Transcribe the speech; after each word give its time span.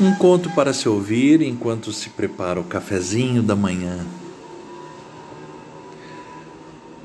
Um 0.00 0.14
conto 0.14 0.50
para 0.50 0.72
se 0.72 0.88
ouvir 0.88 1.42
enquanto 1.42 1.92
se 1.92 2.08
prepara 2.08 2.58
o 2.58 2.64
cafezinho 2.64 3.42
da 3.42 3.54
manhã. 3.54 4.04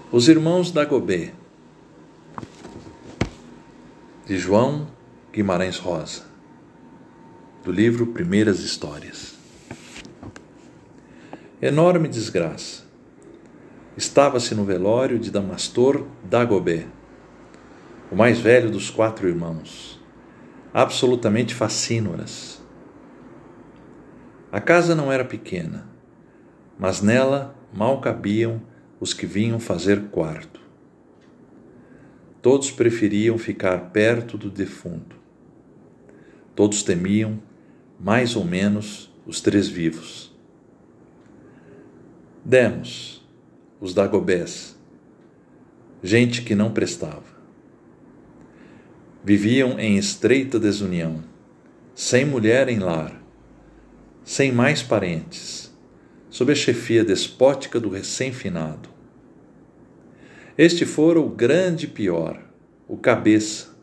Os 0.10 0.30
Irmãos 0.30 0.72
da 0.72 0.86
Gobé, 0.86 1.34
de 4.26 4.38
João 4.38 4.88
Guimarães 5.34 5.78
Rosa, 5.78 6.24
do 7.62 7.74
livro 7.74 8.08
Primeiras 8.08 8.62
Histórias. 8.62 9.36
Enorme 11.62 12.08
desgraça. 12.08 12.84
Estava-se 13.98 14.56
no 14.56 14.64
velório 14.64 15.20
de 15.20 15.30
Damastor 15.30 16.08
Dagobé, 16.24 16.88
o 18.10 18.16
mais 18.16 18.40
velho 18.40 18.72
dos 18.72 18.90
quatro 18.90 19.28
irmãos, 19.28 20.00
absolutamente 20.74 21.54
facínoras 21.54 22.57
a 24.50 24.62
casa 24.62 24.96
não 24.96 25.12
era 25.12 25.26
pequena, 25.26 25.86
mas 26.80 27.02
nela 27.02 27.54
mal 27.74 28.00
cabiam 28.00 28.62
os 28.98 29.14
que 29.14 29.26
vinham 29.26 29.60
fazer 29.60 30.04
quarto. 30.04 30.62
Todos 32.42 32.72
preferiam 32.72 33.38
ficar 33.38 33.92
perto 33.92 34.38
do 34.38 34.50
defunto. 34.50 35.18
Todos 36.56 36.82
temiam, 36.82 37.42
mais 38.00 38.38
ou 38.38 38.46
menos, 38.46 39.14
os 39.26 39.42
três 39.42 39.68
vivos. 39.68 40.34
Demos, 42.46 43.28
os 43.82 43.94
dagobés, 43.94 44.80
gente 46.02 46.42
que 46.44 46.56
não 46.56 46.72
prestava. 46.72 47.36
Viviam 49.26 49.78
em 49.78 49.98
estreita 49.98 50.58
desunião, 50.58 51.22
sem 51.94 52.24
mulher 52.24 52.70
em 52.70 52.80
lar 52.80 53.17
sem 54.28 54.52
mais 54.52 54.84
parentes, 54.84 55.74
sob 56.30 56.52
a 56.52 56.56
chefia 56.56 57.02
despótica 57.02 57.80
do 57.80 57.88
recém-finado. 57.88 58.90
Este 60.58 60.86
fora 60.86 61.18
o 61.18 61.30
grande 61.30 61.88
pior, 61.88 62.38
o 62.90 62.98
cabeça, 62.98 63.74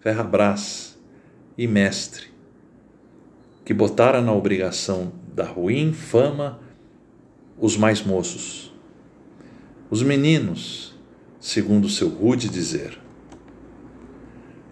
ferrabras 0.00 0.98
e 1.56 1.66
mestre, 1.66 2.26
que 3.64 3.72
botara 3.72 4.20
na 4.20 4.34
obrigação 4.34 5.14
da 5.34 5.46
ruim 5.46 5.94
fama 5.94 6.60
os 7.58 7.74
mais 7.74 8.02
moços, 8.02 8.74
os 9.88 10.02
meninos, 10.02 10.94
segundo 11.40 11.88
seu 11.88 12.10
rude 12.10 12.50
dizer. 12.50 13.00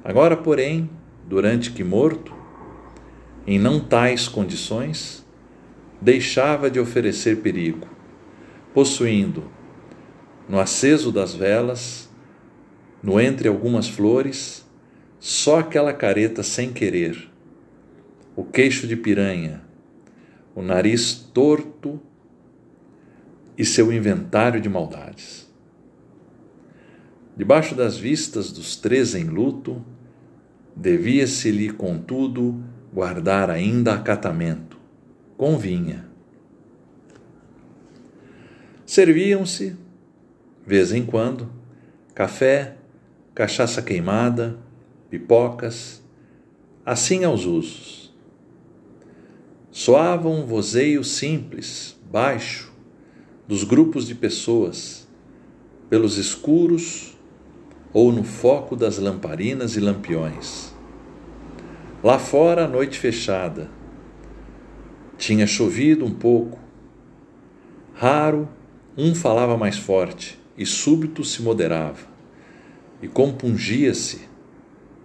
Agora, 0.05 0.37
porém, 0.37 0.91
durante 1.27 1.71
que 1.71 1.83
morto, 1.83 2.44
em 3.47 3.59
não 3.59 3.79
tais 3.79 4.29
condições, 4.29 5.25
deixava 6.01 6.71
de 6.71 6.81
oferecer 6.81 7.39
perigo, 7.39 7.87
possuindo, 8.73 9.45
no 10.49 10.59
aceso 10.59 11.11
das 11.11 11.35
velas, 11.35 12.09
no 13.03 13.21
entre 13.21 13.49
algumas 13.49 13.89
flores, 13.89 14.65
só 15.19 15.61
aquela 15.61 15.93
careta 15.93 16.43
sem 16.43 16.73
querer, 16.73 17.31
o 18.37 18.45
queixo 18.45 18.87
de 18.87 18.97
piranha, 18.97 19.63
o 20.55 20.63
nariz 20.63 21.15
torto 21.15 22.01
e 23.57 23.65
seu 23.65 23.93
inventário 23.93 24.61
de 24.61 24.69
maldades. 24.69 25.51
Debaixo 27.37 27.75
das 27.75 27.97
vistas 27.97 28.53
dos 28.53 28.77
três 28.77 29.15
em 29.15 29.25
luto, 29.25 29.85
devia-se-lhe, 30.77 31.71
contudo, 31.71 32.63
guardar 32.95 33.51
ainda 33.51 33.93
acatamento, 33.93 34.79
convinha. 35.37 36.07
Serviam-se, 38.87 39.77
vez 40.65 40.93
em 40.93 41.05
quando, 41.05 41.51
café, 42.15 42.77
cachaça 43.35 43.83
queimada, 43.83 44.57
pipocas, 45.11 46.05
assim 46.87 47.25
aos 47.25 47.45
usos. 47.47 48.15
Soava 49.73 50.29
um 50.29 50.47
vozeio 50.47 51.03
simples, 51.03 51.99
baixo, 52.13 52.73
dos 53.49 53.65
grupos 53.65 54.07
de 54.07 54.15
pessoas, 54.15 55.09
pelos 55.91 56.17
escuros 56.17 57.19
ou 57.93 58.13
no 58.13 58.23
foco 58.23 58.77
das 58.77 58.99
lamparinas 58.99 59.75
e 59.75 59.81
lampiões 59.81 60.74
Lá 62.05 62.19
fora, 62.19 62.67
a 62.67 62.69
noite 62.69 62.99
fechada. 62.99 63.71
Tinha 65.17 65.47
chovido 65.47 66.05
um 66.05 66.13
pouco. 66.13 66.59
Raro, 67.95 68.47
um 68.95 69.15
falava 69.15 69.57
mais 69.57 69.79
forte 69.79 70.39
e 70.55 70.67
súbito 70.67 71.25
se 71.25 71.41
moderava 71.41 72.07
e 73.01 73.09
compungia-se, 73.09 74.29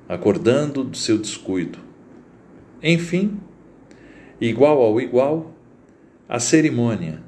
acordando 0.10 0.84
do 0.84 0.98
seu 0.98 1.18
descuido. 1.18 1.80
Enfim, 2.84 3.40
igual 4.42 4.82
ao 4.82 5.00
igual, 5.00 5.54
a 6.28 6.38
cerimônia, 6.38 7.24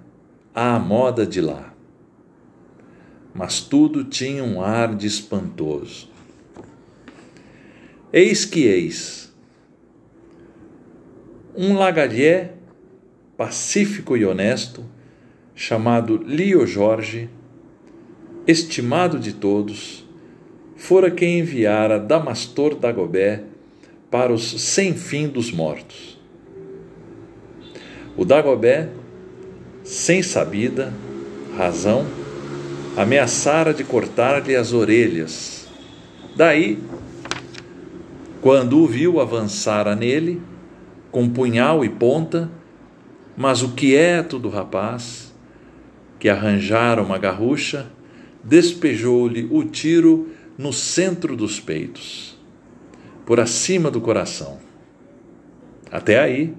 à 0.53 0.77
moda 0.79 1.25
de 1.25 1.39
lá. 1.39 1.73
Mas 3.33 3.61
tudo 3.61 4.03
tinha 4.03 4.43
um 4.43 4.61
ar 4.61 4.93
de 4.93 5.07
espantoso. 5.07 6.09
Eis 8.11 8.43
que 8.43 8.65
eis, 8.65 9.30
um 11.55 11.73
lagalhé 11.75 12.51
pacífico 13.37 14.15
e 14.15 14.25
honesto, 14.25 14.83
chamado 15.55 16.17
Lio 16.17 16.65
Jorge, 16.65 17.29
estimado 18.47 19.19
de 19.19 19.33
todos, 19.33 20.05
fora 20.75 21.11
quem 21.11 21.39
enviara 21.39 21.99
Damastor 21.99 22.75
Dagobé 22.75 23.43
para 24.09 24.33
os 24.33 24.61
sem 24.61 24.93
fim 24.93 25.27
dos 25.27 25.51
mortos. 25.51 26.19
O 28.17 28.25
Dagobé, 28.25 28.89
sem 29.83 30.21
sabida 30.21 30.93
razão, 31.57 32.05
ameaçara 32.95 33.73
de 33.73 33.83
cortar-lhe 33.83 34.55
as 34.55 34.73
orelhas. 34.73 35.67
Daí, 36.35 36.77
quando 38.41 38.79
o 38.79 38.87
viu 38.87 39.19
avançara 39.19 39.95
nele, 39.95 40.41
com 41.11 41.29
punhal 41.29 41.83
e 41.83 41.89
ponta, 41.89 42.49
mas 43.35 43.61
o 43.61 43.73
quieto 43.73 44.39
do 44.39 44.49
rapaz, 44.49 45.33
que 46.19 46.29
arranjara 46.29 47.01
uma 47.01 47.17
garrucha, 47.17 47.91
despejou-lhe 48.43 49.47
o 49.51 49.63
tiro 49.63 50.29
no 50.57 50.71
centro 50.71 51.35
dos 51.35 51.59
peitos, 51.59 52.37
por 53.25 53.39
acima 53.39 53.91
do 53.91 53.99
coração. 53.99 54.59
Até 55.91 56.19
aí, 56.19 56.55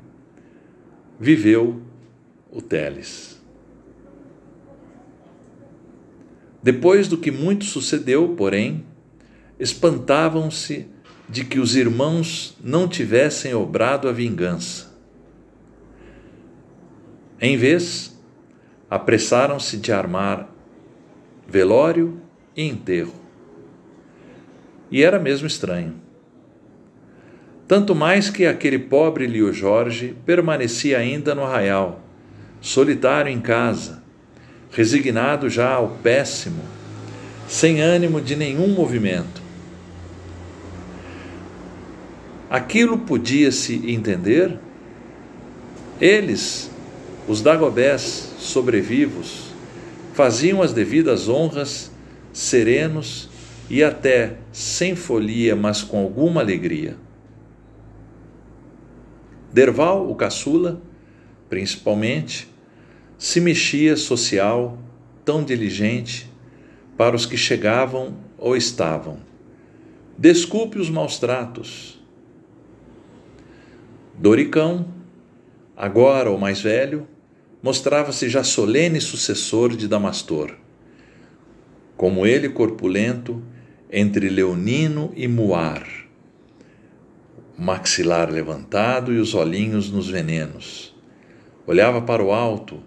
viveu 1.19 1.81
o 2.51 2.61
Teles. 2.61 3.41
Depois 6.63 7.09
do 7.09 7.17
que 7.17 7.31
muito 7.31 7.65
sucedeu, 7.65 8.35
porém, 8.37 8.85
espantavam-se 9.59 10.89
de 11.33 11.47
que 11.47 11.59
os 11.59 11.75
irmãos 11.75 12.55
não 12.63 12.87
tivessem 12.87 13.55
obrado 13.55 14.07
a 14.07 14.13
vingança. 14.13 14.93
Em 17.41 17.57
vez, 17.57 18.15
apressaram-se 18.91 19.79
de 19.79 19.91
armar 19.91 20.47
velório 21.49 22.21
e 22.55 22.69
enterro. 22.69 23.15
E 24.91 25.03
era 25.03 25.19
mesmo 25.19 25.47
estranho. 25.47 25.95
Tanto 27.67 27.95
mais 27.95 28.29
que 28.29 28.45
aquele 28.45 28.79
pobre 28.79 29.27
Lio 29.27 29.55
Jorge 29.55 30.15
permanecia 30.27 30.99
ainda 30.99 31.35
no 31.35 31.45
arraial, 31.45 32.05
solitário 32.61 33.33
em 33.33 33.41
casa, 33.41 34.03
resignado 34.71 35.49
já 35.49 35.73
ao 35.73 35.97
péssimo, 36.03 36.63
sem 37.49 37.81
ânimo 37.81 38.21
de 38.21 38.37
nenhum 38.37 38.69
movimento 38.69 39.42
Aquilo 42.53 42.99
podia-se 42.99 43.77
entender? 43.91 44.59
Eles, 45.99 46.71
os 47.27 47.41
Dagobés 47.41 48.35
sobrevivos, 48.37 49.55
faziam 50.13 50.61
as 50.61 50.71
devidas 50.71 51.31
honras, 51.31 51.91
serenos 52.31 53.31
e 53.71 53.83
até 53.83 54.37
sem 54.53 54.95
folia, 54.95 55.57
mas 55.57 55.83
com 55.83 56.03
alguma 56.03 56.43
alegria. 56.43 56.99
Derval, 59.51 60.11
o 60.11 60.15
caçula, 60.15 60.79
principalmente, 61.49 62.47
se 63.17 63.41
mexia 63.41 63.97
social, 63.97 64.77
tão 65.25 65.43
diligente, 65.43 66.31
para 66.99 67.17
os 67.17 67.25
que 67.25 67.39
chegavam 67.39 68.15
ou 68.37 68.55
estavam. 68.55 69.21
Desculpe 70.19 70.79
os 70.79 70.91
maus 70.91 71.19
tratos, 71.19 72.02
Doricão, 74.15 74.87
agora 75.77 76.31
o 76.31 76.39
mais 76.39 76.61
velho, 76.61 77.07
mostrava-se 77.63 78.29
já 78.29 78.45
solene 78.45 79.01
sucessor 79.01 79.77
de 79.77 79.89
Damastor. 79.89 80.55
Como 81.97 82.27
ele, 82.27 82.49
corpulento, 82.49 83.43
entre 83.91 84.29
leonino 84.29 85.13
e 85.15 85.29
muar, 85.29 85.87
maxilar 87.59 88.31
levantado 88.31 89.13
e 89.13 89.19
os 89.19 89.35
olhinhos 89.35 89.91
nos 89.91 90.09
venenos. 90.09 90.95
Olhava 91.67 92.03
para 92.03 92.23
o 92.23 92.33
alto 92.33 92.83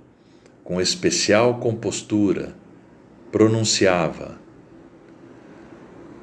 com 0.64 0.82
especial 0.82 1.60
compostura, 1.60 2.56
pronunciava: 3.32 4.38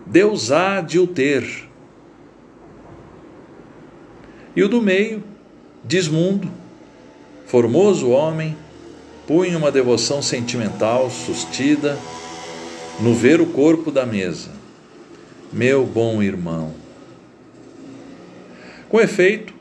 Deus 0.05 0.51
há 0.51 0.81
de 0.81 0.99
o 0.99 1.07
ter. 1.07 1.71
E 4.55 4.63
o 4.63 4.69
do 4.69 4.83
meio, 4.83 5.25
Dismundo, 5.85 6.49
formoso 7.47 8.11
homem, 8.11 8.55
punha 9.27 9.57
uma 9.57 9.73
devoção 9.73 10.21
sentimental 10.21 11.11
sustida 11.11 11.99
no 13.01 13.15
ver 13.15 13.41
o 13.41 13.47
corpo 13.47 13.91
da 13.91 14.05
mesa. 14.05 14.51
Meu 15.51 15.87
bom 15.87 16.23
irmão. 16.23 16.75
Com 18.91 19.01
efeito, 19.01 19.55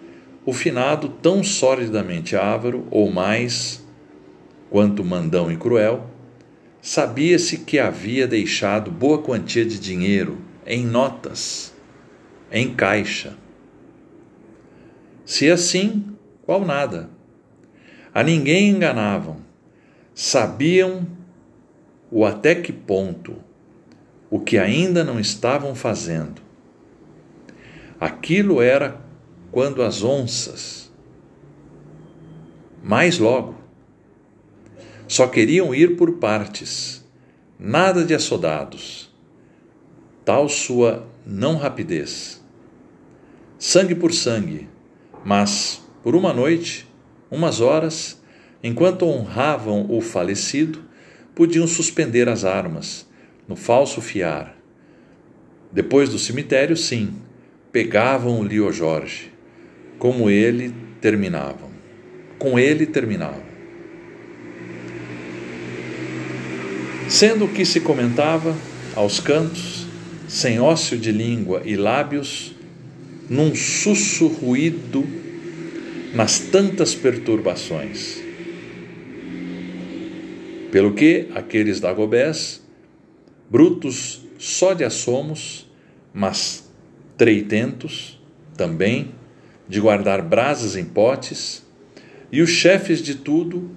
o 0.45 0.51
finado, 0.51 1.07
tão 1.07 1.41
sordidamente 1.41 2.35
ávaro, 2.35 2.85
ou 2.91 3.09
mais, 3.09 3.81
quanto 4.69 5.05
mandão 5.05 5.49
e 5.51 5.55
cruel, 5.55 6.05
sabia-se 6.81 7.59
que 7.59 7.79
havia 7.79 8.27
deixado 8.27 8.91
boa 8.91 9.19
quantia 9.19 9.65
de 9.65 9.79
dinheiro 9.79 10.37
em 10.67 10.85
notas, 10.85 11.73
em 12.51 12.73
caixa 12.73 13.37
se 15.31 15.50
assim, 15.50 16.13
qual 16.42 16.66
nada. 16.66 17.10
A 18.13 18.22
ninguém 18.22 18.68
enganavam, 18.68 19.38
sabiam 20.13 21.07
o 22.12 22.25
até 22.25 22.54
que 22.54 22.74
ponto, 22.74 23.38
o 24.30 24.42
que 24.42 24.57
ainda 24.57 25.06
não 25.06 25.18
estavam 25.18 25.74
fazendo. 25.74 26.42
Aquilo 27.98 28.62
era 28.62 29.00
quando 29.54 29.81
as 29.81 30.04
onças, 30.04 30.92
mais 32.83 33.18
logo, 33.18 33.56
só 35.07 35.28
queriam 35.28 35.74
ir 35.74 35.95
por 35.95 36.18
partes, 36.18 37.06
nada 37.57 38.04
de 38.04 38.13
assodados, 38.13 39.10
tal 40.25 40.50
sua 40.50 41.07
não 41.25 41.56
rapidez. 41.56 42.44
Sangue 43.57 43.95
por 43.95 44.12
sangue, 44.12 44.68
mas, 45.23 45.81
por 46.03 46.15
uma 46.15 46.33
noite, 46.33 46.88
umas 47.29 47.62
horas, 47.62 48.21
enquanto 48.63 49.06
honravam 49.06 49.85
o 49.89 50.01
falecido, 50.01 50.83
podiam 51.35 51.68
suspender 51.68 52.27
as 52.27 52.44
armas, 52.44 53.07
no 53.47 53.56
falso 53.56 54.01
fiar. 54.01 54.56
Depois 55.71 56.09
do 56.09 56.19
cemitério, 56.19 56.75
sim, 56.75 57.13
pegavam 57.71 58.39
o 58.39 58.44
Lio 58.44 58.71
Jorge, 58.71 59.31
como 59.97 60.29
ele 60.29 60.73
terminavam. 61.00 61.71
Com 62.38 62.59
ele 62.59 62.85
terminavam. 62.85 63.51
Sendo 67.07 67.45
o 67.45 67.50
que 67.50 67.65
se 67.65 67.79
comentava, 67.79 68.56
aos 68.95 69.19
cantos, 69.19 69.85
sem 70.27 70.59
ócio 70.59 70.97
de 70.97 71.12
língua 71.12 71.62
e 71.65 71.75
lábios, 71.75 72.56
num 73.31 73.56
sussurruído 73.56 75.07
nas 76.13 76.38
tantas 76.38 76.94
perturbações. 76.94 78.22
Pelo 80.69 80.94
que 80.94 81.30
aqueles 81.33 81.80
dagobés, 81.80 82.62
brutos 83.50 84.22
só 84.38 84.74
de 84.74 84.83
assomos, 84.83 85.66
mas 86.13 86.69
treitentos 87.16 88.22
também, 88.57 89.16
de 89.66 89.80
guardar 89.80 90.22
brasas 90.22 90.75
em 90.75 90.83
potes, 90.83 91.66
e 92.33 92.42
os 92.42 92.50
chefes 92.50 93.01
de 93.01 93.16
tudo 93.16 93.72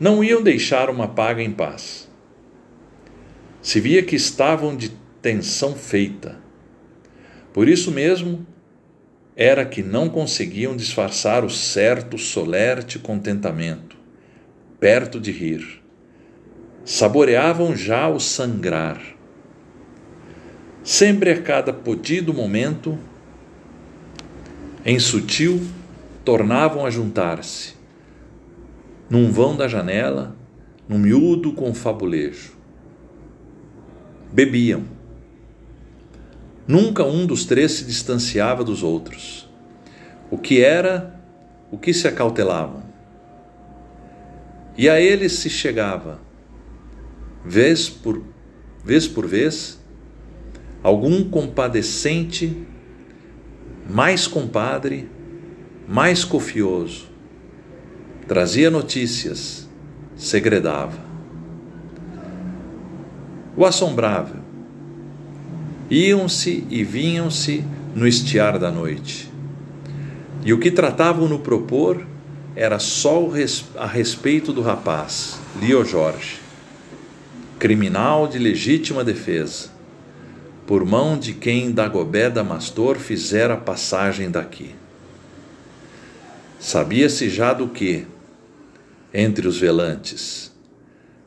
não 0.00 0.24
iam 0.24 0.42
deixar 0.42 0.88
uma 0.88 1.06
paga 1.06 1.42
em 1.42 1.50
paz. 1.50 2.08
Se 3.60 3.78
via 3.78 4.02
que 4.02 4.16
estavam 4.16 4.74
de 4.74 4.90
tensão 5.20 5.74
feita. 5.74 6.42
Por 7.52 7.68
isso 7.68 7.90
mesmo, 7.90 8.46
era 9.36 9.64
que 9.64 9.82
não 9.82 10.08
conseguiam 10.08 10.76
disfarçar 10.76 11.44
o 11.44 11.50
certo 11.50 12.16
solerte 12.16 12.98
contentamento, 12.98 13.96
perto 14.78 15.18
de 15.18 15.32
rir. 15.32 15.82
Saboreavam 16.84 17.74
já 17.74 18.08
o 18.08 18.20
sangrar. 18.20 19.00
Sempre 20.84 21.32
a 21.32 21.42
cada 21.42 21.72
podido 21.72 22.32
momento, 22.32 22.98
em 24.84 24.98
sutil, 24.98 25.60
tornavam 26.24 26.84
a 26.86 26.90
juntar-se, 26.90 27.74
num 29.08 29.32
vão 29.32 29.56
da 29.56 29.66
janela, 29.66 30.36
num 30.88 30.98
miúdo 30.98 31.52
confabulejo. 31.52 32.52
Bebiam 34.30 34.84
Nunca 36.66 37.04
um 37.04 37.26
dos 37.26 37.44
três 37.44 37.72
se 37.72 37.84
distanciava 37.84 38.64
dos 38.64 38.82
outros. 38.82 39.50
O 40.30 40.38
que 40.38 40.62
era, 40.62 41.20
o 41.70 41.76
que 41.76 41.92
se 41.92 42.08
acautelavam. 42.08 42.82
E 44.76 44.88
a 44.88 45.00
eles 45.00 45.32
se 45.34 45.50
chegava, 45.50 46.20
vez 47.44 47.88
por 47.88 48.22
vez, 48.82 49.06
por 49.06 49.26
vez 49.26 49.78
algum 50.82 51.28
compadecente, 51.28 52.66
mais 53.88 54.26
compadre, 54.26 55.08
mais 55.88 56.24
cofioso, 56.24 57.08
trazia 58.26 58.70
notícias, 58.70 59.68
segredava. 60.16 60.98
O 63.56 63.64
assombrável 63.64 64.43
Iam-se 65.90 66.66
e 66.70 66.82
vinham-se 66.82 67.62
no 67.94 68.06
estiar 68.06 68.58
da 68.58 68.70
noite. 68.70 69.30
E 70.44 70.52
o 70.52 70.58
que 70.58 70.70
tratavam 70.70 71.28
no 71.28 71.38
propor 71.38 72.06
era 72.56 72.78
só 72.78 73.30
a 73.76 73.86
respeito 73.86 74.52
do 74.52 74.62
rapaz, 74.62 75.38
Lio 75.60 75.84
Jorge, 75.84 76.38
criminal 77.58 78.26
de 78.26 78.38
legítima 78.38 79.04
defesa, 79.04 79.70
por 80.66 80.84
mão 80.84 81.18
de 81.18 81.34
quem 81.34 81.70
Dagobé 81.70 82.30
Damastor 82.30 82.96
fizera 82.96 83.54
a 83.54 83.58
passagem 83.58 84.30
daqui. 84.30 84.74
Sabia-se 86.58 87.28
já 87.28 87.52
do 87.52 87.68
que, 87.68 88.06
entre 89.12 89.46
os 89.46 89.58
velantes, 89.58 90.50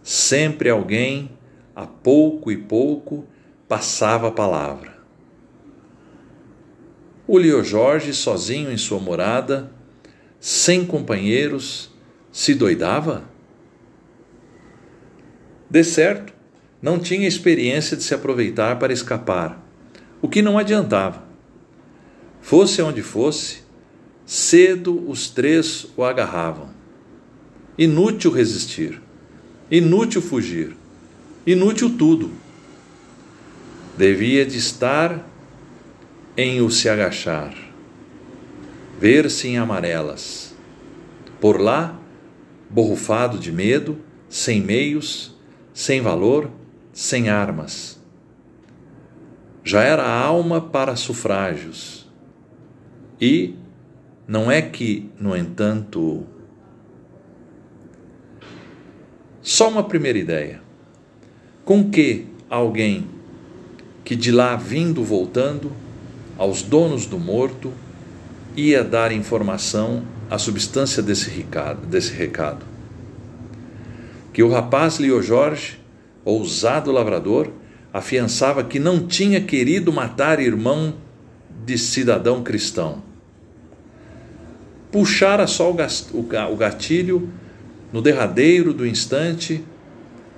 sempre 0.01 0.69
alguém, 0.69 1.29
a 1.75 1.85
pouco 1.85 2.51
e 2.51 2.57
pouco, 2.57 3.25
passava 3.67 4.29
a 4.29 4.31
palavra. 4.31 4.97
O 7.27 7.37
Leo 7.37 7.63
Jorge, 7.63 8.13
sozinho 8.13 8.71
em 8.71 8.77
sua 8.77 8.99
morada, 8.99 9.69
sem 10.39 10.85
companheiros, 10.85 11.91
se 12.31 12.53
doidava? 12.53 13.25
De 15.69 15.83
certo, 15.83 16.33
não 16.81 16.97
tinha 16.97 17.27
experiência 17.27 17.97
de 17.97 18.03
se 18.03 18.13
aproveitar 18.13 18.79
para 18.79 18.93
escapar, 18.93 19.61
o 20.21 20.29
que 20.29 20.41
não 20.41 20.57
adiantava. 20.57 21.25
Fosse 22.39 22.81
onde 22.81 23.01
fosse, 23.01 23.63
cedo 24.25 25.09
os 25.09 25.29
três 25.29 25.87
o 25.97 26.03
agarravam. 26.05 26.69
Inútil 27.77 28.31
resistir, 28.31 29.01
inútil 29.69 30.21
fugir, 30.21 30.77
inútil 31.45 31.97
tudo 31.97 32.46
devia 33.97 34.45
de 34.45 34.57
estar 34.57 35.27
em 36.37 36.61
o 36.61 36.69
se 36.69 36.87
agachar, 36.87 37.51
ver-se 38.99 39.47
em 39.47 39.57
amarelas. 39.57 40.55
Por 41.41 41.59
lá, 41.59 41.99
borrufado 42.69 43.39
de 43.39 43.51
medo, 43.51 43.97
sem 44.29 44.61
meios, 44.61 45.35
sem 45.73 45.99
valor, 45.99 46.51
sem 46.93 47.29
armas. 47.29 47.99
Já 49.63 49.81
era 49.81 50.07
alma 50.07 50.61
para 50.61 50.95
sufrágios. 50.95 52.07
E 53.19 53.55
não 54.27 54.51
é 54.51 54.61
que, 54.61 55.09
no 55.19 55.35
entanto, 55.35 56.23
só 59.41 59.69
uma 59.69 59.83
primeira 59.83 60.19
ideia. 60.19 60.61
Com 61.65 61.89
que 61.89 62.27
alguém 62.49 63.16
que 64.07 64.15
de 64.15 64.31
lá 64.31 64.55
vindo 64.55 65.03
voltando, 65.03 65.69
aos 66.37 66.61
donos 66.61 67.05
do 67.05 67.19
morto, 67.19 67.73
ia 68.55 68.81
dar 68.81 69.11
informação 69.11 70.01
à 70.29 70.37
substância 70.37 71.03
desse 71.03 71.29
recado, 71.29 71.85
desse 71.85 72.13
recado. 72.13 72.65
Que 74.31 74.41
o 74.41 74.49
rapaz 74.49 74.97
Leo 74.97 75.21
Jorge, 75.21 75.77
ousado 76.23 76.89
lavrador, 76.89 77.51
afiançava 77.91 78.63
que 78.63 78.79
não 78.79 79.05
tinha 79.05 79.41
querido 79.41 79.91
matar 79.91 80.39
irmão 80.39 80.93
de 81.65 81.77
cidadão 81.77 82.41
cristão. 82.41 83.03
Puxara 84.89 85.45
só 85.47 85.69
o 85.69 86.55
gatilho 86.55 87.29
no 87.91 88.01
derradeiro 88.01 88.73
do 88.73 88.87
instante, 88.87 89.61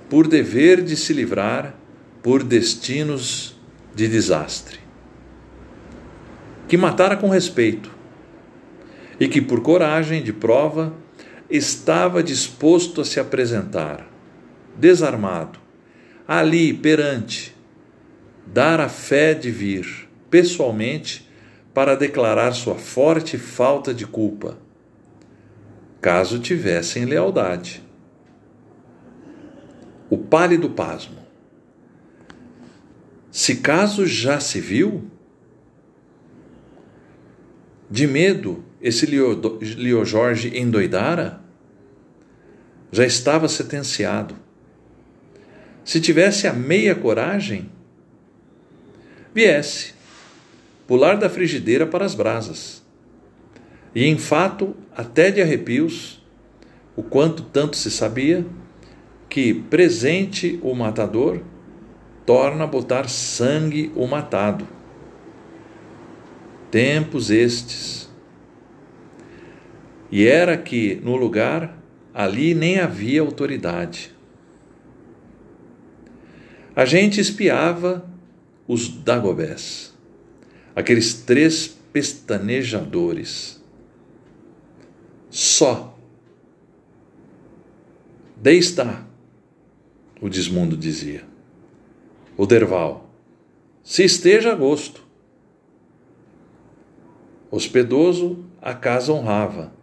por 0.08 0.26
dever 0.26 0.82
de 0.82 0.96
se 0.96 1.12
livrar, 1.12 1.76
por 2.20 2.42
destinos 2.42 3.59
de 3.94 4.08
desastre. 4.08 4.78
Que 6.68 6.76
matara 6.76 7.16
com 7.16 7.28
respeito, 7.28 7.90
e 9.18 9.28
que, 9.28 9.40
por 9.40 9.60
coragem 9.60 10.22
de 10.22 10.32
prova, 10.32 10.94
estava 11.50 12.22
disposto 12.22 13.00
a 13.00 13.04
se 13.04 13.20
apresentar, 13.20 14.08
desarmado, 14.76 15.58
ali 16.26 16.72
perante, 16.72 17.54
dar 18.46 18.80
a 18.80 18.88
fé 18.88 19.34
de 19.34 19.50
vir, 19.50 20.08
pessoalmente, 20.30 21.28
para 21.74 21.96
declarar 21.96 22.52
sua 22.52 22.76
forte 22.76 23.36
falta 23.36 23.92
de 23.92 24.06
culpa, 24.06 24.58
caso 26.00 26.38
tivessem 26.38 27.04
lealdade. 27.04 27.82
O 30.08 30.16
pálido 30.18 30.70
pasmo. 30.70 31.19
Se 33.30 33.56
caso 33.56 34.06
já 34.06 34.40
se 34.40 34.60
viu, 34.60 35.04
de 37.88 38.06
medo 38.06 38.64
esse 38.80 39.06
Leo 39.06 40.04
Jorge 40.04 40.56
endoidara? 40.56 41.40
Já 42.90 43.04
estava 43.04 43.48
sentenciado. 43.48 44.34
Se 45.84 46.00
tivesse 46.00 46.46
a 46.46 46.52
meia 46.52 46.94
coragem, 46.94 47.70
viesse 49.34 49.94
pular 50.86 51.16
da 51.16 51.30
frigideira 51.30 51.86
para 51.86 52.04
as 52.04 52.16
brasas. 52.16 52.82
E 53.94 54.04
em 54.04 54.18
fato, 54.18 54.74
até 54.96 55.30
de 55.30 55.40
arrepios, 55.40 56.20
o 56.96 57.02
quanto 57.02 57.44
tanto 57.44 57.76
se 57.76 57.90
sabia, 57.90 58.44
que 59.28 59.54
presente 59.54 60.58
o 60.62 60.74
matador 60.74 61.42
torna 62.30 62.62
a 62.62 62.66
botar 62.68 63.08
sangue 63.08 63.90
o 63.96 64.06
matado. 64.06 64.64
Tempos 66.70 67.28
estes 67.28 68.08
e 70.12 70.28
era 70.28 70.56
que, 70.56 71.00
no 71.02 71.16
lugar, 71.16 71.76
ali 72.14 72.54
nem 72.54 72.78
havia 72.78 73.20
autoridade. 73.20 74.14
A 76.76 76.84
gente 76.84 77.20
espiava 77.20 78.08
os 78.68 78.88
Dagobés, 78.88 79.92
aqueles 80.76 81.14
três 81.14 81.66
pestanejadores. 81.92 83.60
Só. 85.28 85.98
Daí 88.36 88.58
está, 88.58 89.04
o 90.20 90.28
desmundo 90.28 90.76
dizia. 90.76 91.29
O 92.40 92.46
Derval. 92.46 93.06
Se 93.84 94.02
esteja 94.02 94.52
a 94.52 94.54
gosto. 94.54 95.06
Hospedoso, 97.50 98.46
a 98.62 98.72
casa 98.72 99.12
honrava 99.12 99.74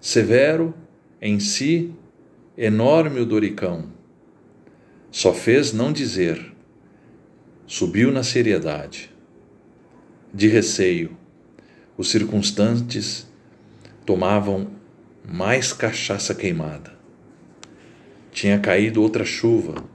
Severo, 0.00 0.72
em 1.20 1.40
si, 1.40 1.92
enorme 2.56 3.18
o 3.18 3.26
Doricão. 3.26 3.86
Só 5.10 5.34
fez 5.34 5.72
não 5.72 5.92
dizer. 5.92 6.54
Subiu 7.66 8.12
na 8.12 8.22
seriedade. 8.22 9.12
De 10.32 10.46
receio, 10.46 11.16
os 11.96 12.12
circunstantes 12.12 13.28
tomavam 14.06 14.70
mais 15.28 15.72
cachaça 15.72 16.32
queimada. 16.32 16.96
Tinha 18.30 18.60
caído 18.60 19.02
outra 19.02 19.24
chuva. 19.24 19.89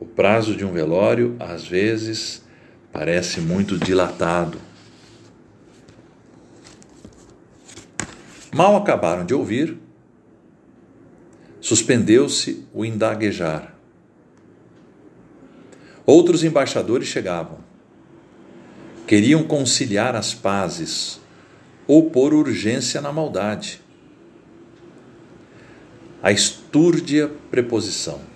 O 0.00 0.06
prazo 0.06 0.56
de 0.56 0.64
um 0.64 0.72
velório, 0.72 1.36
às 1.38 1.68
vezes, 1.68 2.42
parece 2.90 3.38
muito 3.38 3.76
dilatado. 3.76 4.58
Mal 8.50 8.76
acabaram 8.76 9.26
de 9.26 9.34
ouvir, 9.34 9.76
suspendeu-se 11.60 12.66
o 12.72 12.82
indaguejar. 12.82 13.74
Outros 16.06 16.42
embaixadores 16.42 17.06
chegavam. 17.06 17.58
Queriam 19.06 19.42
conciliar 19.42 20.16
as 20.16 20.32
pazes 20.32 21.20
ou 21.86 22.10
pôr 22.10 22.32
urgência 22.32 23.02
na 23.02 23.12
maldade. 23.12 23.82
A 26.22 26.32
estúrdia 26.32 27.30
preposição. 27.50 28.29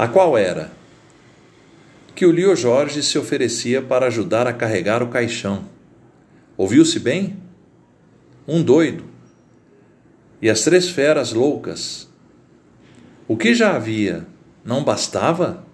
A 0.00 0.08
qual 0.08 0.38
era? 0.38 0.72
Que 2.14 2.24
o 2.24 2.32
Lio 2.32 2.56
Jorge 2.56 3.02
se 3.02 3.18
oferecia 3.18 3.82
para 3.82 4.06
ajudar 4.06 4.46
a 4.46 4.52
carregar 4.54 5.02
o 5.02 5.08
caixão. 5.08 5.66
Ouviu-se 6.56 6.98
bem? 6.98 7.36
um 8.48 8.62
doido, 8.62 9.04
e 10.40 10.48
as 10.48 10.62
três 10.62 10.88
feras 10.88 11.34
loucas. 11.34 12.08
O 13.28 13.36
que 13.36 13.54
já 13.54 13.76
havia 13.76 14.26
não 14.64 14.82
bastava? 14.82 15.66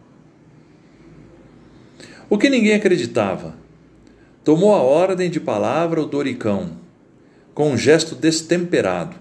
O 2.29 2.37
que 2.37 2.51
ninguém 2.51 2.75
acreditava. 2.75 3.55
Tomou 4.43 4.75
a 4.75 4.83
ordem 4.83 5.31
de 5.31 5.39
palavra 5.39 6.03
o 6.03 6.05
Doricão, 6.05 6.79
com 7.55 7.71
um 7.71 7.79
gesto 7.79 8.17
destemperado. 8.17 9.15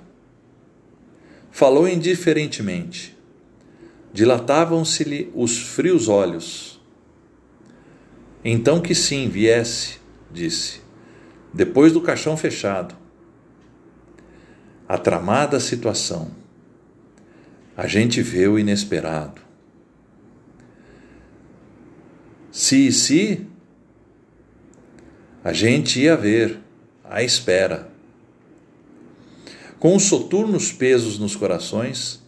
Falou 1.52 1.88
indiferentemente. 1.88 3.15
Dilatavam-se-lhe 4.16 5.30
os 5.36 5.58
frios 5.58 6.08
olhos. 6.08 6.80
Então 8.46 8.80
que 8.80 8.96
sim, 8.96 9.28
viesse, 9.28 9.98
disse, 10.32 10.80
depois 11.54 11.92
do 11.92 12.00
caixão 12.00 12.38
fechado 12.38 12.96
a 14.88 14.98
tramada 14.98 15.60
situação. 15.60 16.32
A 17.76 17.88
gente 17.88 18.22
vê 18.22 18.48
o 18.48 18.58
inesperado. 18.58 19.42
Se 22.54 22.88
e 22.88 22.92
se, 22.94 23.46
a 25.44 25.52
gente 25.52 26.00
ia 26.00 26.16
ver, 26.16 26.62
à 27.04 27.22
espera. 27.22 27.92
Com 29.78 29.94
os 29.94 30.04
soturnos 30.04 30.72
pesos 30.72 31.20
nos 31.20 31.36
corações, 31.36 32.25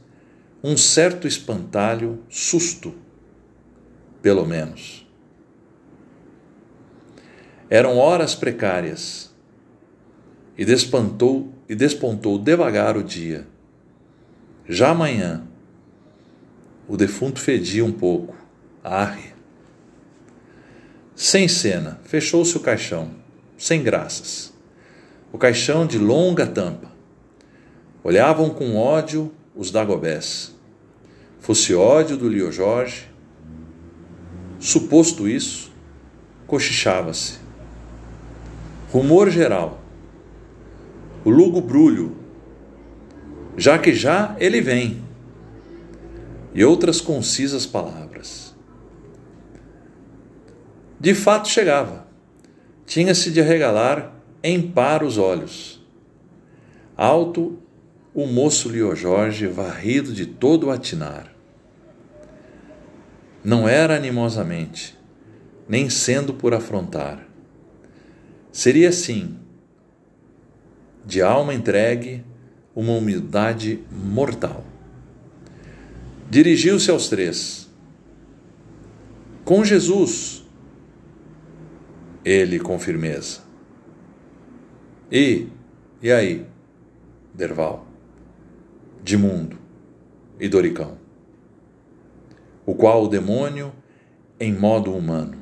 um 0.64 0.76
certo 0.76 1.28
espantalho, 1.28 2.20
susto, 2.30 2.94
pelo 4.22 4.46
menos. 4.46 5.08
Eram 7.70 7.98
horas 7.98 8.34
precárias 8.34 9.34
e 10.58 10.66
despantou 10.66 11.54
e 11.70 11.76
despontou 11.76 12.40
devagar 12.40 12.98
o 12.98 13.04
dia. 13.04 13.46
Já 14.68 14.90
amanhã, 14.90 15.46
o 16.88 16.96
defunto 16.96 17.40
fedia 17.40 17.84
um 17.84 17.92
pouco. 17.92 18.36
Arre. 18.84 19.34
Sem 21.14 21.48
cena, 21.48 22.00
fechou-se 22.04 22.56
o 22.56 22.62
caixão, 22.62 23.12
sem 23.58 23.84
graças. 23.84 24.54
O 25.32 25.38
caixão 25.38 25.86
de 25.86 25.98
longa 25.98 26.48
tampa. 26.48 26.92
Olhavam 28.04 28.50
com 28.50 28.78
ódio 28.78 29.32
os 29.58 29.72
Dagobés. 29.72 30.56
Fosse 31.40 31.74
ódio 31.74 32.16
do 32.16 32.30
Lio 32.30 32.52
Jorge. 32.52 33.08
Suposto 34.60 35.28
isso, 35.28 35.72
cochichava-se. 36.46 37.40
Rumor 38.92 39.30
geral 39.30 39.88
o 41.28 41.30
lugubrulho, 41.30 42.16
já 43.58 43.78
que 43.78 43.92
já 43.92 44.34
ele 44.40 44.62
vem, 44.62 45.04
e 46.54 46.64
outras 46.64 47.02
concisas 47.02 47.66
palavras. 47.66 48.56
De 50.98 51.14
fato 51.14 51.50
chegava, 51.50 52.08
tinha-se 52.86 53.30
de 53.30 53.42
arregalar 53.42 54.14
em 54.42 54.72
par 54.72 55.04
os 55.04 55.18
olhos. 55.18 55.86
Alto, 56.96 57.60
o 58.18 58.26
moço 58.26 58.68
Lio 58.68 58.96
Jorge, 58.96 59.46
varrido 59.46 60.12
de 60.12 60.26
todo 60.26 60.66
o 60.66 60.72
atinar. 60.72 61.32
Não 63.44 63.70
era 63.70 63.96
animosamente, 63.96 64.98
nem 65.70 65.88
sendo 65.88 66.34
por 66.34 66.52
afrontar 66.52 67.28
Seria 68.52 68.92
sim, 68.92 69.38
de 71.06 71.22
alma 71.22 71.54
entregue, 71.54 72.26
uma 72.76 72.94
humildade 72.94 73.84
mortal. 73.92 74.66
Dirigiu-se 76.28 76.90
aos 76.90 77.08
três. 77.08 77.70
Com 79.46 79.64
Jesus, 79.64 80.44
ele 82.26 82.58
com 82.58 82.80
firmeza. 82.80 83.42
E, 85.12 85.50
e 86.02 86.12
aí, 86.12 86.44
Derval, 87.36 87.87
Dimundo 89.08 89.58
e 90.38 90.50
Doricão, 90.50 90.98
o 92.66 92.76
qual 92.76 93.06
o 93.06 93.08
demônio 93.08 93.72
em 94.38 94.54
modo 94.54 94.94
humano. 94.94 95.42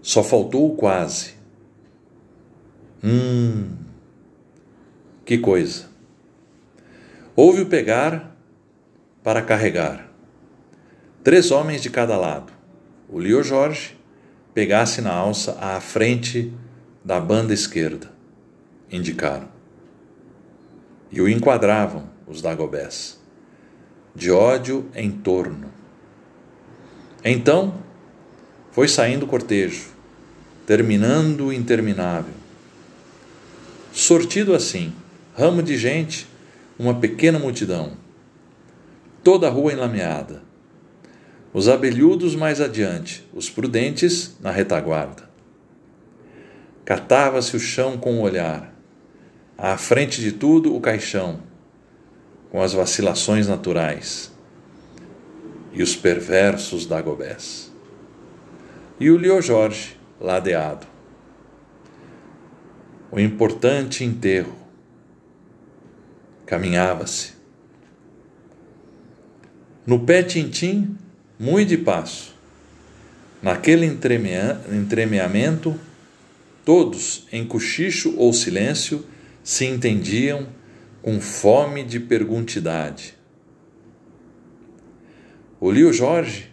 Só 0.00 0.22
faltou 0.22 0.72
o 0.72 0.76
quase. 0.76 1.34
Hum, 3.02 3.76
que 5.24 5.36
coisa. 5.38 5.86
Houve 7.34 7.62
o 7.62 7.66
pegar 7.66 8.36
para 9.24 9.42
carregar. 9.42 10.12
Três 11.24 11.50
homens 11.50 11.82
de 11.82 11.90
cada 11.90 12.16
lado. 12.16 12.52
O 13.08 13.18
Leo 13.18 13.42
Jorge 13.42 13.98
pegasse 14.54 15.00
na 15.00 15.12
alça 15.12 15.58
à 15.60 15.80
frente 15.80 16.54
da 17.04 17.18
banda 17.18 17.52
esquerda. 17.52 18.12
Indicaram. 18.88 19.57
E 21.10 21.20
o 21.20 21.28
enquadravam 21.28 22.04
os 22.26 22.42
Dagobés. 22.42 23.18
De 24.14 24.30
ódio 24.30 24.86
em 24.94 25.10
torno. 25.10 25.72
Então, 27.24 27.74
foi 28.70 28.88
saindo 28.88 29.24
o 29.24 29.28
cortejo, 29.28 29.88
terminando 30.66 31.46
o 31.46 31.52
interminável. 31.52 32.34
Sortido 33.92 34.54
assim, 34.54 34.92
ramo 35.36 35.62
de 35.62 35.76
gente, 35.76 36.28
uma 36.78 36.94
pequena 36.94 37.38
multidão. 37.38 37.92
Toda 39.24 39.48
a 39.48 39.50
rua 39.50 39.72
enlameada. 39.72 40.42
Os 41.52 41.68
abelhudos 41.68 42.36
mais 42.36 42.60
adiante, 42.60 43.28
os 43.32 43.50
prudentes 43.50 44.36
na 44.40 44.50
retaguarda. 44.50 45.28
Catava-se 46.84 47.56
o 47.56 47.60
chão 47.60 47.96
com 47.96 48.18
o 48.18 48.22
olhar. 48.22 48.67
À 49.60 49.76
frente 49.76 50.20
de 50.20 50.30
tudo, 50.30 50.72
o 50.76 50.80
caixão, 50.80 51.40
com 52.48 52.62
as 52.62 52.72
vacilações 52.72 53.48
naturais 53.48 54.30
e 55.72 55.82
os 55.82 55.96
perversos 55.96 56.86
Dagobés. 56.86 57.72
E 59.00 59.10
o 59.10 59.16
Leo 59.16 59.42
Jorge, 59.42 59.96
ladeado. 60.20 60.86
O 63.10 63.18
importante 63.18 64.04
enterro. 64.04 64.54
Caminhava-se. 66.46 67.32
No 69.84 69.98
pé 69.98 70.22
tintim, 70.22 70.96
muito 71.36 71.70
de 71.70 71.78
passo. 71.78 72.32
Naquele 73.42 73.86
entremeamento, 73.86 75.76
todos, 76.64 77.26
em 77.32 77.44
cochicho 77.44 78.14
ou 78.16 78.32
silêncio, 78.32 79.04
se 79.48 79.64
entendiam 79.64 80.46
com 81.00 81.20
fome 81.22 81.82
de 81.82 81.98
perguntidade 81.98 83.16
o 85.58 85.70
Lio 85.70 85.90
Jorge, 85.90 86.52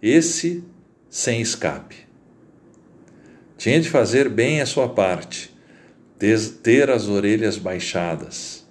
esse 0.00 0.64
sem 1.10 1.40
escape. 1.40 2.06
Tinha 3.58 3.80
de 3.80 3.90
fazer 3.90 4.28
bem 4.28 4.60
a 4.60 4.66
sua 4.66 4.88
parte, 4.88 5.54
ter 6.62 6.88
as 6.88 7.08
orelhas 7.08 7.58
baixadas. 7.58 8.64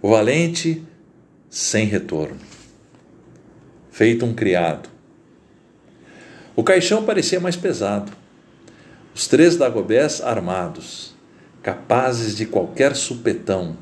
O 0.00 0.08
valente, 0.08 0.82
sem 1.50 1.84
retorno. 1.84 2.40
Feito 3.90 4.24
um 4.24 4.34
criado. 4.34 4.88
O 6.56 6.64
caixão 6.64 7.04
parecia 7.04 7.38
mais 7.38 7.56
pesado. 7.56 8.10
Os 9.14 9.28
três 9.28 9.56
dagobés 9.56 10.20
armados, 10.20 11.14
capazes 11.68 12.34
de 12.34 12.46
qualquer 12.46 12.96
supetão, 12.96 13.76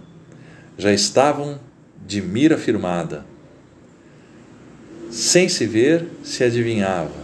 já 0.76 0.92
estavam 0.92 1.60
de 2.04 2.20
mira 2.20 2.58
firmada 2.58 3.24
sem 5.08 5.48
se 5.48 5.66
ver, 5.66 6.04
se 6.24 6.42
adivinhava. 6.42 7.14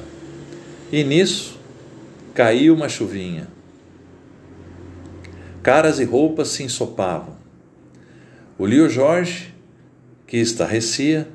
E 0.93 1.03
nisso 1.03 1.59
caiu 2.33 2.77
uma 2.77 2.89
chuvinha. 2.89 3.49
Caras 5.65 5.99
e 5.99 6.05
roupas 6.05 6.47
se 6.51 6.63
ensopavam. 6.63 7.37
O 8.57 8.65
Lio 8.65 8.89
Jorge, 8.89 9.53
que 10.29 10.37
estarrecia, 10.37 11.29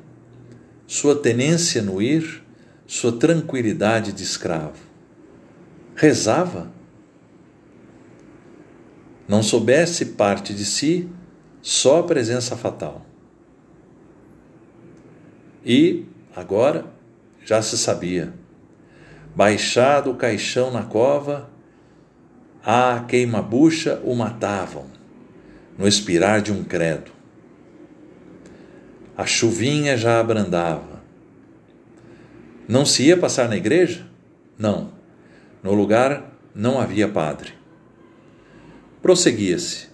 sua 0.86 1.14
tenência 1.14 1.82
no 1.82 2.00
ir, 2.00 2.42
sua 2.86 3.12
tranquilidade 3.12 4.10
de 4.10 4.22
escravo. 4.22 4.80
Rezava? 5.94 6.77
Não 9.28 9.42
soubesse 9.42 10.06
parte 10.06 10.52
de 10.52 10.64
si, 10.64 11.08
só 11.62 12.00
a 12.00 12.02
presença 12.02 12.56
fatal. 12.56 13.04
E 15.64 16.08
Agora 16.38 16.86
já 17.44 17.60
se 17.60 17.76
sabia. 17.76 18.32
Baixado 19.34 20.12
o 20.12 20.14
caixão 20.14 20.70
na 20.70 20.84
cova, 20.84 21.50
a 22.64 23.04
queima-bucha 23.08 24.00
o 24.04 24.14
matavam, 24.14 24.86
no 25.76 25.88
expirar 25.88 26.40
de 26.40 26.52
um 26.52 26.62
credo. 26.62 27.10
A 29.16 29.26
chuvinha 29.26 29.96
já 29.96 30.20
abrandava. 30.20 31.02
Não 32.68 32.86
se 32.86 33.02
ia 33.02 33.16
passar 33.16 33.48
na 33.48 33.56
igreja? 33.56 34.06
Não. 34.56 34.92
No 35.60 35.74
lugar 35.74 36.38
não 36.54 36.80
havia 36.80 37.08
padre. 37.08 37.57
Prosseguia-se. 39.00 39.88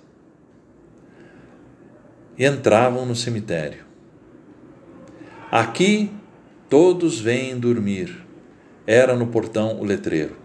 Entravam 2.39 3.07
no 3.07 3.15
cemitério. 3.15 3.85
Aqui 5.51 6.11
Todos 6.77 7.21
vêm 7.21 7.57
dormir. 7.57 8.27
Era 8.85 9.15
no 9.15 9.29
portão 9.29 9.79
o 9.79 9.85
letreiro. 9.85 10.37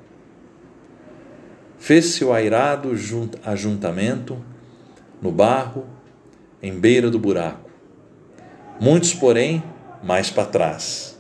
Fez-se 1.80 2.24
o 2.24 2.32
airado 2.32 2.92
ajuntamento 3.44 4.38
no 5.20 5.32
barro, 5.32 5.88
em 6.62 6.78
beira 6.78 7.10
do 7.10 7.18
buraco. 7.18 7.70
Muitos, 8.80 9.12
porém, 9.12 9.64
mais 10.04 10.30
para 10.30 10.46
trás, 10.46 11.20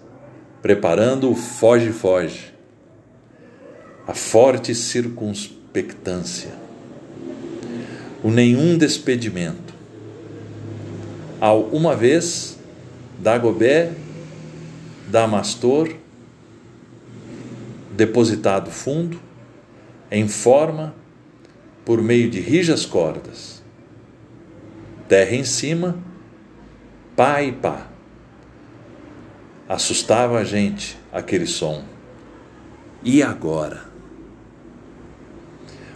preparando 0.62 1.32
o 1.32 1.36
foge-foge, 1.36 2.54
a 4.06 4.14
forte 4.14 4.76
circunspectância, 4.76 6.52
o 8.24 8.30
nenhum 8.30 8.78
despedimento. 8.78 9.74
Ao 11.40 11.62
uma 11.64 11.96
vez, 11.96 12.58
Dagobé 13.20 13.92
Damastor, 15.08 15.96
depositado 17.96 18.70
fundo, 18.70 19.20
em 20.12 20.28
forma, 20.28 20.94
por 21.84 22.02
meio 22.02 22.30
de 22.30 22.40
rijas 22.40 22.86
cordas. 22.86 23.64
Terra 25.08 25.36
em 25.36 25.44
cima, 25.44 25.98
pá 27.16 27.42
e 27.42 27.52
pá. 27.52 27.88
Assustava 29.68 30.40
a 30.40 30.44
gente 30.44 30.98
aquele 31.12 31.48
som. 31.48 31.84
E 33.04 33.24
agora? 33.24 33.86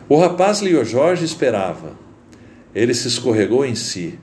O 0.10 0.18
rapaz 0.18 0.62
Leo 0.62 0.84
Jorge 0.84 1.24
esperava. 1.26 2.03
Ele 2.74 2.94
se 2.94 3.08
escorregou 3.08 3.66
em 3.66 3.76
si. 3.76 4.18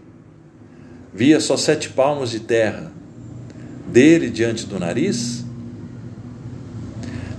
Via 1.12 1.40
só 1.40 1.56
sete 1.56 1.88
palmos 1.90 2.30
de 2.30 2.40
terra 2.40 2.92
dele 3.86 4.30
diante 4.30 4.66
do 4.66 4.78
nariz? 4.78 5.44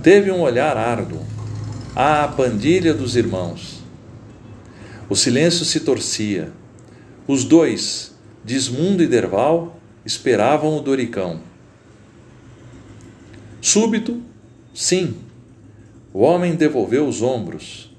Teve 0.03 0.31
um 0.31 0.41
olhar 0.41 0.75
árduo 0.77 1.21
à 1.95 2.27
pandilha 2.27 2.93
dos 2.93 3.15
irmãos. 3.15 3.81
O 5.09 5.15
silêncio 5.15 5.65
se 5.65 5.81
torcia. 5.81 6.51
Os 7.27 7.43
dois, 7.43 8.15
Dismundo 8.43 9.03
e 9.03 9.07
Derval, 9.07 9.79
esperavam 10.05 10.75
o 10.75 10.81
Doricão. 10.81 11.41
Súbito, 13.61 14.21
sim, 14.73 15.17
o 16.11 16.21
homem 16.21 16.55
devolveu 16.55 17.07
os 17.07 17.21
ombros. 17.21 17.90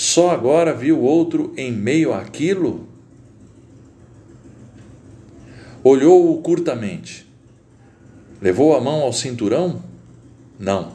Só 0.00 0.30
agora 0.30 0.72
viu 0.72 0.98
outro 1.02 1.52
em 1.58 1.70
meio 1.70 2.14
àquilo? 2.14 2.88
Olhou-o 5.84 6.40
curtamente. 6.40 7.30
Levou 8.40 8.74
a 8.74 8.80
mão 8.80 9.02
ao 9.02 9.12
cinturão? 9.12 9.82
Não. 10.58 10.94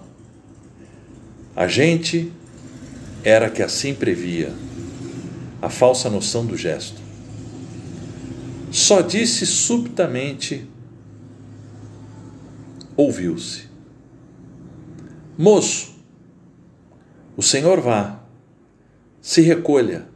A 1.55 1.67
gente 1.67 2.33
era 3.23 3.47
que 3.47 3.61
assim 3.61 3.93
previa 3.93 4.51
a 5.61 5.69
falsa 5.69 6.09
noção 6.09 6.43
do 6.43 6.57
gesto. 6.57 6.99
Só 8.71 9.01
disse 9.01 9.45
subitamente: 9.45 10.67
ouviu-se. 12.97 13.65
Moço, 15.37 15.93
o 17.37 17.43
senhor 17.43 17.79
vá, 17.79 18.24
se 19.25 19.41
recolha. 19.41 20.07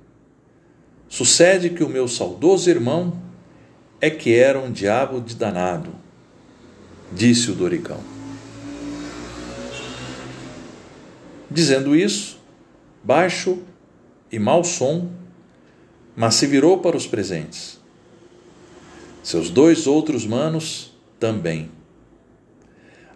Sucede 1.08 1.72
que 1.72 1.84
o 1.84 1.90
meu 1.90 2.08
saudoso 2.08 2.70
irmão 2.70 3.20
é 4.00 4.08
que 4.08 4.36
era 4.36 4.60
um 4.60 4.72
diabo 4.72 5.20
de 5.20 5.34
danado, 5.34 5.90
disse 7.12 7.50
o 7.50 7.56
Doricão. 7.56 8.00
Dizendo 11.50 11.96
isso, 11.96 12.40
baixo 13.04 13.64
e 14.32 14.38
mau 14.38 14.64
som, 14.64 15.10
mas 16.16 16.36
se 16.36 16.46
virou 16.46 16.78
para 16.78 16.96
os 16.96 17.08
presentes. 17.08 17.80
Seus 19.24 19.50
dois 19.50 19.88
outros 19.88 20.24
manos 20.24 20.94
também. 21.20 21.72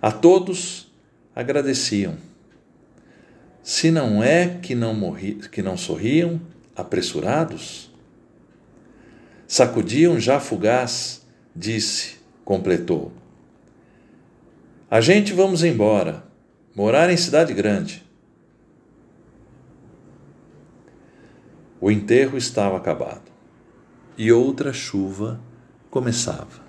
A 0.01 0.11
todos 0.11 0.91
agradeciam. 1.35 2.17
Se 3.63 3.89
não 3.89 4.21
é 4.21 4.59
que 4.61 4.75
não 4.75 4.93
morri, 4.93 5.35
que 5.35 5.61
não 5.61 5.77
sorriam, 5.77 6.41
apressurados, 6.75 7.89
sacudiam 9.47 10.19
já 10.19 10.37
fugaz, 10.37 11.25
disse, 11.55 12.17
completou. 12.43 13.13
A 14.91 14.99
gente 14.99 15.31
vamos 15.31 15.63
embora, 15.63 16.25
morar 16.75 17.09
em 17.09 17.15
cidade 17.15 17.53
grande. 17.53 18.03
O 21.79 21.89
enterro 21.89 22.37
estava 22.37 22.75
acabado 22.75 23.31
e 24.17 24.29
outra 24.29 24.73
chuva 24.73 25.39
começava. 25.89 26.62